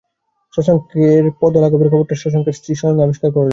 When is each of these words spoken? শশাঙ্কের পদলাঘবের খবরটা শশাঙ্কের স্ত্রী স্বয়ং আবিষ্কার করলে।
শশাঙ্কের 0.53 1.23
পদলাঘবের 1.41 1.91
খবরটা 1.91 2.15
শশাঙ্কের 2.17 2.55
স্ত্রী 2.59 2.73
স্বয়ং 2.75 2.97
আবিষ্কার 3.01 3.29
করলে। 3.31 3.49